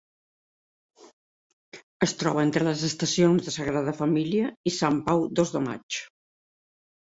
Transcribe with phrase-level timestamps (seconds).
[2.07, 6.03] Es troba entre les estacions de Sagrada Família i Sant Pau Dos de Maig.